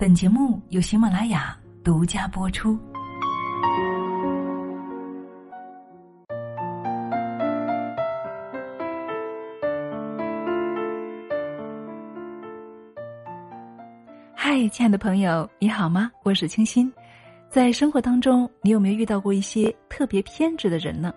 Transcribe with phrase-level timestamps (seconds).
[0.00, 2.74] 本节目由喜马拉雅独家播出。
[14.34, 16.10] 嗨，亲爱的朋友，你好吗？
[16.22, 16.90] 我是清新。
[17.50, 21.12] 在生活当中，你有没有遇到过一些特别偏执的人呢？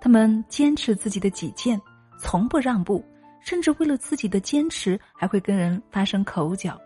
[0.00, 1.80] 他们坚持自己的己见，
[2.16, 3.04] 从不让步。
[3.40, 6.78] 甚至为了自己的坚持，还会跟人发生口角，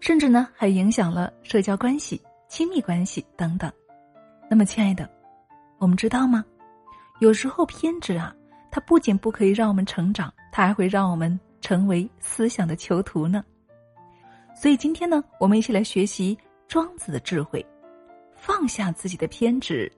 [0.00, 3.70] 甚至呢还影响了社交关系、亲密关系等等。
[4.50, 5.08] 那么，亲爱的，
[5.78, 6.44] 我们知道吗？
[7.20, 8.34] 有时候偏执啊，
[8.70, 13.44] 它不仅不可以让我们成长，它还会让我们成为思想的囚徒呢。
[14.54, 16.36] 所以今天呢，我们一起来学习
[16.66, 17.64] 庄子的智慧，
[18.36, 19.90] 放下自己的偏执，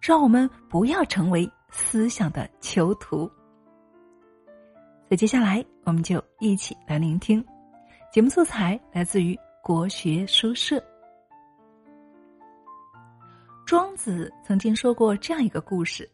[0.00, 3.30] 让我们不要成为思想的囚徒。
[5.08, 7.44] 那接下来，我们就一起来聆听
[8.12, 10.78] 节目素材，来自于国学书社。
[13.64, 16.06] 庄子曾经说过这样一个故事：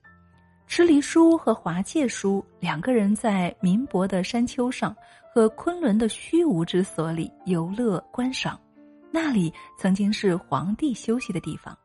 [0.69, 4.96] 池离叔和华介叔两个人在民博的山丘上
[5.34, 8.56] 和昆仑的虚无之所里游乐观赏，
[9.10, 11.76] 那里曾经是皇帝休息的地方。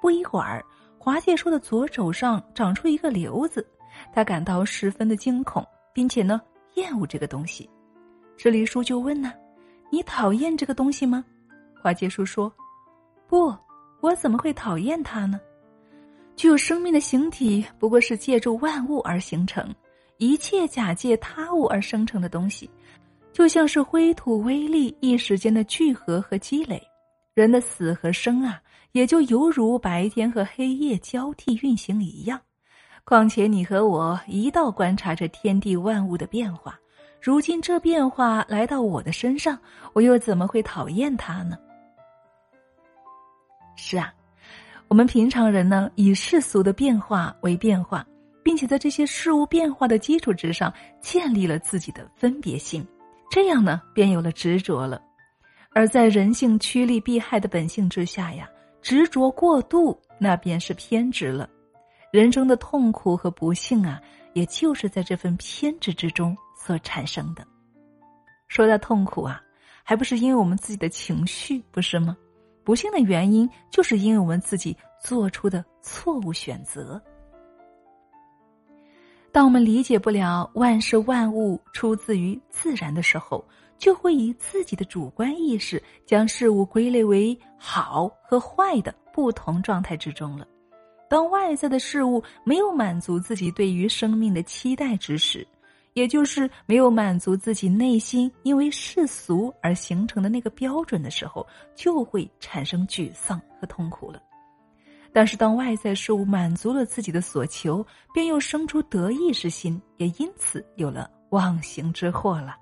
[0.00, 0.64] 不一会儿，
[0.96, 3.68] 华介叔的左手上长出一个瘤子，
[4.12, 5.66] 他感到十分的惊恐。
[5.92, 6.40] 并且呢，
[6.76, 7.68] 厌恶这个东西，
[8.42, 9.32] 这离叔就问呢
[9.88, 11.24] ：“你讨厌这个东西吗？”
[11.80, 12.52] 华杰叔说
[13.28, 13.54] ：“不，
[14.00, 15.40] 我怎么会讨厌它呢？
[16.34, 19.72] 具有生命的形体不过是借助万物而形成，
[20.16, 22.68] 一切假借他物而生成的东西，
[23.32, 26.82] 就像是灰土微粒一时间的聚合和积累。
[27.34, 32.40] 人的死和生啊，也就犹如白天和黑夜交替运行一样。”
[33.06, 36.76] 况且你和我一道观察着天地万物的变化，
[37.22, 39.56] 如今这变化来到我的身上，
[39.92, 41.56] 我又怎么会讨厌它呢？
[43.76, 44.12] 是啊，
[44.88, 48.04] 我们平常人呢，以世俗的变化为变化，
[48.42, 52.84] 并且在这些事物变化的基础之上建立了自己的分别心，
[53.30, 55.00] 这样呢，便有了执着了。
[55.70, 58.50] 而在人性趋利避害的本性之下呀，
[58.82, 61.48] 执着过度，那便是偏执了。
[62.10, 64.00] 人生的痛苦和不幸啊，
[64.32, 67.44] 也就是在这份偏执之中所产生的。
[68.46, 69.42] 说到痛苦啊，
[69.82, 72.16] 还不是因为我们自己的情绪，不是吗？
[72.62, 77.02] 不幸的原因就是因为我们自己做出的错误选择。
[79.32, 83.44] 当我们理解不了万事万物出自于自然的时候，
[83.78, 90.46] 就会以自己的主观意识将事物归类为好和坏的不同状态之中了。
[91.08, 95.46] 当外在的事物没有满足自己对于生命的期待之时，
[95.94, 104.22] 也就是没有满足自己内心因为世俗而形成的那个标准的时候，就会产生沮丧和痛苦了。
[105.12, 112.56] 但是，当外在事物满足了自己的所求，便又生出得意之心，也因此有了忘形之祸了。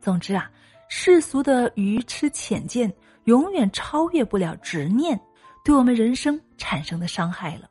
[0.00, 0.50] 总之啊，
[0.88, 2.90] 世俗的愚痴浅见
[3.24, 5.20] 永远超越不了执念。
[5.62, 7.68] 对我们人生产生的伤害了。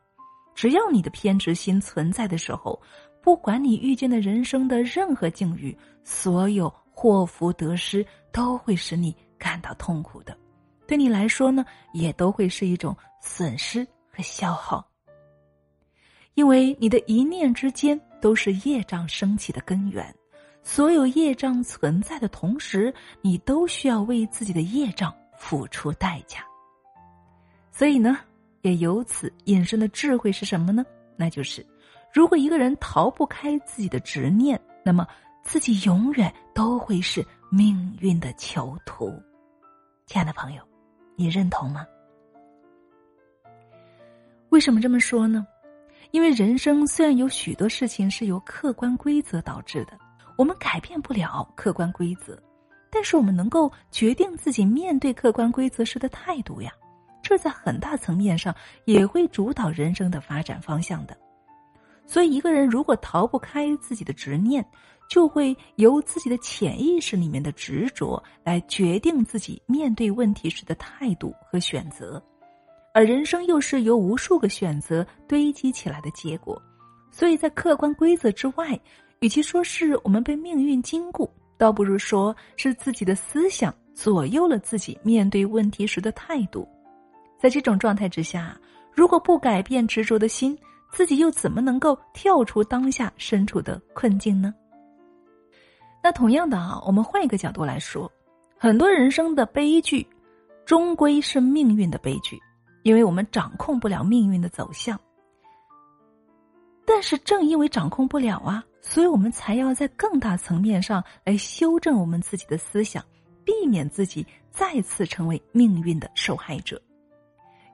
[0.54, 2.80] 只要你的偏执心存在的时候，
[3.26, 10.38] 不管你遇见的人生的任何境遇，所有祸福得失都会使你感到痛苦的。
[10.86, 14.88] 对你来说呢，也都会是一种损失和消耗。
[16.34, 20.14] 因为你的一念之间都是业障升起的根源，
[20.62, 26.46] 所有业障存在的同时，你都需要为自己的业障付出代价。
[27.72, 28.18] 所以呢，
[28.62, 30.86] 也由此引申的智慧是什么呢？
[31.16, 31.66] 那就是，
[32.16, 35.06] 如果一个人逃不开自己的执念，那么
[35.42, 39.12] 自己永远都会是命运的囚徒。
[40.06, 40.62] 亲爱的朋友，
[41.14, 41.86] 你认同吗？
[44.48, 45.46] 为什么这么说呢？
[46.10, 49.92] 因为人生虽然有许多事情是由客观规则导致的，
[50.38, 52.42] 我们改变不了客观规则，
[52.90, 56.72] 但是我们能够决定自己面对客观规则时的态度呀。
[57.22, 58.54] 这在很大层面上
[58.86, 61.14] 也会主导人生的发展方向的，
[62.06, 64.64] 所以一个人如果逃不开自己的执念，
[65.08, 72.22] 就会由自己的潜意识里面的执着来决定自己面对问题时的态度和选择，
[72.92, 76.60] 而人生又是由无数个选择堆积起来的结果，
[77.10, 78.78] 所以在客观规则之外，
[79.20, 86.68] 与其说是我们被命运禁锢，倒不如说是自己的思想左右了自己面对问题时的态度。
[87.38, 88.58] 在这种状态之下，
[88.92, 90.58] 如果不改变执着的心，
[90.92, 94.54] 自己又怎么能够跳出当下身处的困境呢？
[96.02, 98.10] 那同样的啊，我们换一个角度来说，
[98.56, 100.06] 很多人生的悲剧
[100.64, 102.40] 终归是命运的悲剧，
[102.82, 104.98] 因为我们掌控不了命运的走向。
[106.84, 113.04] 但是正因为掌控不了啊，所以我们才要在更大层面上来修正我们自己的思想，
[113.44, 116.80] 避免自己再次成为命运的受害者。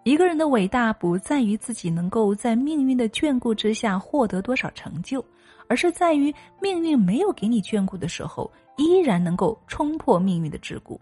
[0.04, 5.24] 一个人的伟大不在于自己能够在命运的眷顾之下获得多少成就，
[5.68, 10.98] 而是在于命运没有给你眷顾的时候，依然能够冲破命运的桎梏，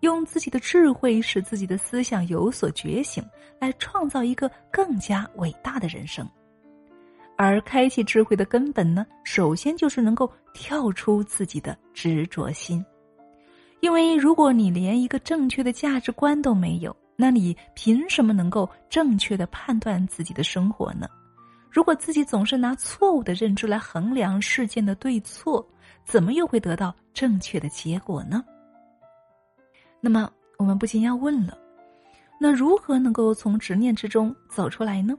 [0.00, 3.24] 用自己的智慧使自己的思想有所觉醒，
[3.60, 6.28] 来创造一个更加伟大的人生。
[7.36, 12.84] 而开启智慧的根本呢，首先就是能够跳出自己的执着心，
[13.78, 16.94] 因为如果你连一个正确的价值观都没有。
[17.20, 21.06] 那你凭什么能够正确的判断自己的生活呢？
[21.70, 25.62] 如果自己总是拿错误的认知来衡量事件的对错，
[26.02, 28.42] 怎么又会得到正确的结果呢？
[30.00, 31.58] 那么我们不禁要问了：
[32.40, 35.14] 那如何能够从执念之中走出来呢？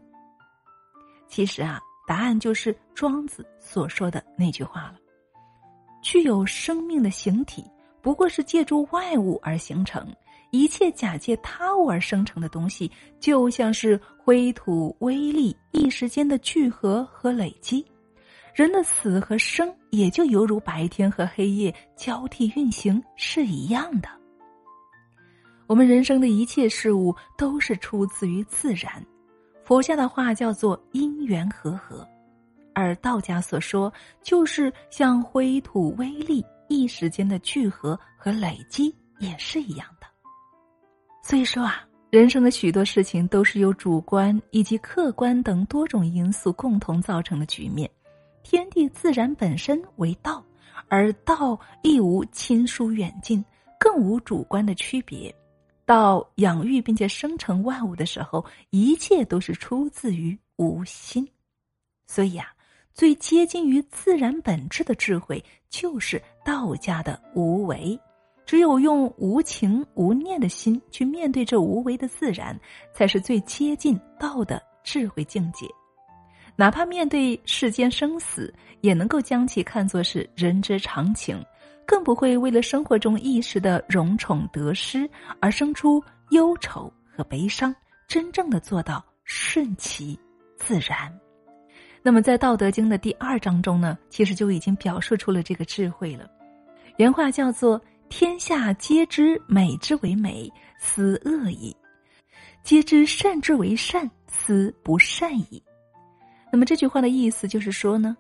[1.28, 4.96] 其实啊，答案就是庄子所说的那句话了：
[6.02, 7.64] 具有生命的形体，
[8.02, 10.04] 不过是借助外物而形成。
[10.52, 17.84] 一切假借他物而生成的东西，就像是灰土微粒一时间的聚合和累积；
[18.54, 24.10] 人的死和生，也就犹如白天和黑夜交替运行是一样的。
[25.68, 29.04] 我们人生的一切事物都是出自于自然，
[29.64, 32.06] 佛家的话叫做因缘和合，
[32.76, 40.01] 而道家所说就是像灰土微粒一时间的聚合和累积也是一样的。
[41.22, 47.90] 所以说啊，人生的许多事情都是由主观以及客观等多种因素共同造成的局面。
[48.44, 50.44] 天地自然本身为道，
[50.90, 53.44] 而道亦无亲疏远近，
[53.80, 55.34] 更无主观的区别。
[55.86, 61.28] 道养育并且生成万物的时候，一切都是出自于无心。
[62.08, 62.48] 所以啊，
[62.94, 67.98] 最接近于自然本质的智慧，就是道家的无为。
[68.52, 72.54] 只有用无情无念的心去面对这无为的自然，
[72.94, 75.66] 才是最接近道的智慧境界。
[76.58, 81.42] 哪怕面对世间生死，也能够将其看作是人之常情，
[81.86, 85.10] 更不会为了生活中一时的荣宠得失
[85.40, 87.74] 而生出忧愁和悲伤。
[88.06, 90.20] 真正的做到顺其
[90.58, 91.10] 自然。
[92.04, 96.30] 那么，在《道德经》的第二章中呢，其实就已经表述出了这个智慧了。
[96.98, 97.82] 原话叫做。
[98.12, 101.74] 天下皆知美之为美，斯恶已；
[102.62, 105.64] 皆知善之为善，斯不善已。
[106.52, 108.18] 那么这句话的意思就是说呢，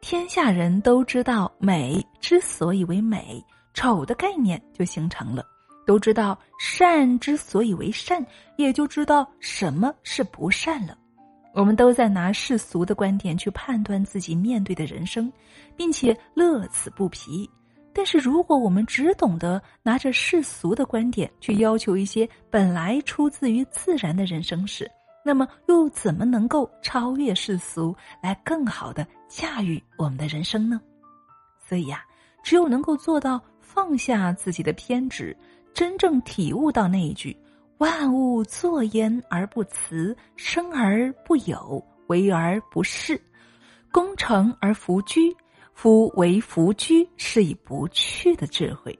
[0.00, 3.40] 天下人都知道美之所以为美，
[3.74, 5.42] 丑的概念就形成了；
[5.86, 8.26] 都知道善之所以为善，
[8.56, 10.98] 也就知道什么是不善了。
[11.54, 15.32] 我们都在拿世俗的观点去判断自己面对的人生，
[15.76, 17.48] 并且乐此不疲。
[17.98, 24.88] 但是，如果我们只懂得拿着世俗的观点去要求一些本来出自于自然的人生时，
[25.24, 27.92] 那么又怎么能够超越世俗，
[28.22, 30.80] 来更好的驾驭我们的人生呢？
[31.58, 32.04] 所以呀，
[32.40, 35.36] 只有能够做到放下自己的偏执，
[35.74, 37.36] 真正体悟到那一句
[37.78, 43.20] “万物作焉而不辞，生而不有，为而不恃，
[43.90, 45.36] 功成而弗居”。
[45.80, 48.98] 夫为弗居，是以不去的智慧，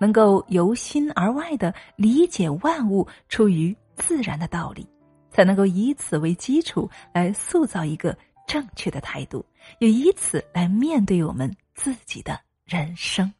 [0.00, 4.86] 能够由心而外的理解万物出于自然的道理，
[5.32, 9.44] 才能够以此为基础来塑造一个正确的态度，
[9.80, 13.34] 也以此来面对我们自己的人生。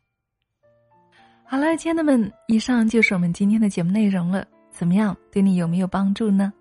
[1.44, 4.44] 好了，亲爱的们，以上就是我们今天的节目内容了。
[4.72, 6.52] 怎么样，对你有没有帮助呢？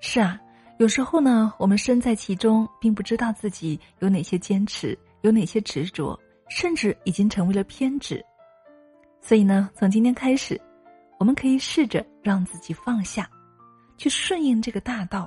[0.00, 0.40] 是啊，
[0.78, 4.98] 有时候呢，我们身在其中，并不知道自己有哪些坚持。
[5.24, 6.18] 有哪些执着，
[6.50, 8.22] 甚至已经成为了偏执。
[9.22, 10.60] 所以呢，从今天开始，
[11.18, 13.26] 我们可以试着让自己放下，
[13.96, 15.26] 去顺应这个大道，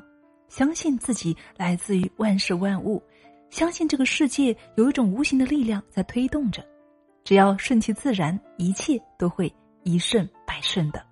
[0.50, 3.02] 相信自己来自于万事万物，
[3.50, 6.64] 相信这个世界有一种无形的力量在推动着。
[7.24, 9.52] 只要顺其自然，一切都会
[9.82, 11.04] 一顺百顺的。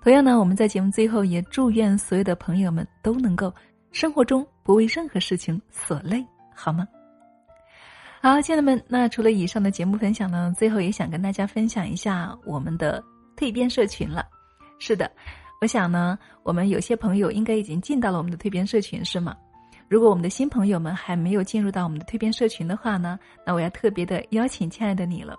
[0.00, 3.52] 同样呢，我们在节目最后也祝愿所有的朋友们都能够
[3.90, 6.86] 生活中不为任何事情所累，好吗？
[8.20, 13.02] 好，亲爱的们，那除了以上的节目分享呢，最后也想跟大家分享一下我们的
[13.36, 14.26] 蜕变社群了。
[14.80, 15.08] 是的，
[15.60, 19.36] 我想呢，我们有些朋友应该已经进到了我们的蜕变社群，是吗？
[19.86, 25.38] 如果我们的新朋友们还没有进入到我们的蜕变社群的话呢，那我要特别的邀请亲爱的你了。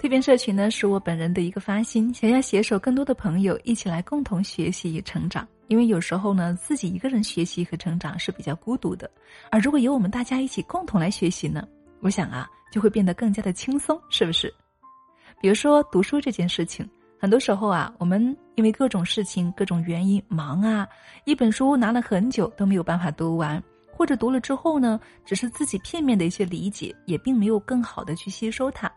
[0.00, 5.46] 蜕变社群呢，是我本人的一个发心，想要携手更多的朋友一起来共同学习与成长。
[5.68, 9.08] 因为有时候呢，自己一个人学习和成长是比较孤独的，
[9.48, 11.66] 而如果有我们大家一起共同来学习呢，
[12.06, 14.54] 我想啊，就会变得更加的轻松，是不是？
[15.40, 20.86] 比如说读书这件事情，很多时候啊，我们因为各种事情、各种原因忙啊，
[21.24, 23.60] 一本书拿了很久都没有办法读完，
[23.92, 28.88] 或者读了之后呢，只是自己片面的一些理解，也并没有更好的去吸收它。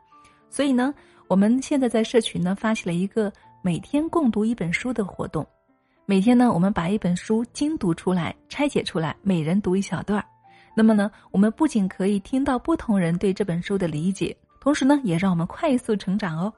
[0.47, 0.93] 所以呢，
[1.27, 5.43] 我们现在在社群呢发起了一个每天共读一本书的活动。
[6.05, 10.25] 每天呢，我们把一本书精读出来，拆解出来，每人读一小段儿。
[10.79, 16.53] 那么呢，我们不仅可以听到不同人对这本书的理解，同时呢，也让我们快速成长哦。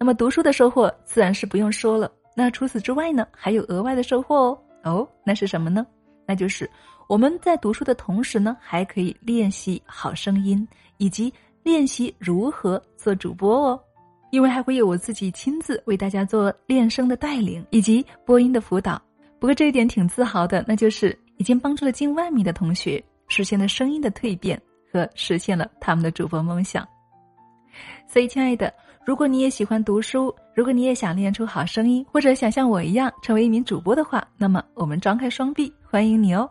[0.00, 2.10] 那么读书的收获自然是不用说了。
[2.34, 4.58] 那除此之外呢，还有额外的收获哦。
[4.82, 5.86] 哦，那是什么呢？
[6.26, 6.68] 那就是
[7.08, 10.66] 我们在读书的同时呢，还可以练习好声音，
[10.96, 13.80] 以及练习如何做主播哦。
[14.32, 19.00] 因为还会有我自己亲自为大家做练声的带领以及播音的辅导，
[19.38, 23.00] 不过这一点挺自豪的，那就是已经帮助了近万名的同学
[23.32, 24.60] 实现了声音的蜕变
[24.92, 26.86] 和实现了他们的主播梦想。
[28.06, 28.70] 所以，亲爱的，
[29.06, 36.46] 如果你也喜欢读书，如果你也想练出好声音，或者想像我一样成为一名主播的话，那么我们张开双臂欢迎你哦。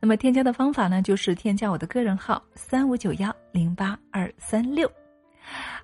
[0.00, 4.90] 那么添加的方法呢，就是添加我的个人号三五九幺零八二三六。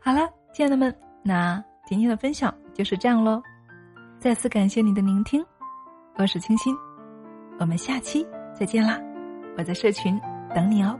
[0.00, 0.92] 好了，亲爱的们。
[1.22, 3.40] 那今天的分享就是这样喽，
[4.18, 5.42] 再次感谢你的聆听，
[6.16, 6.76] 我是清新，
[7.58, 9.00] 我们下期再见啦，
[9.56, 10.20] 我在社群
[10.54, 10.98] 等你哦。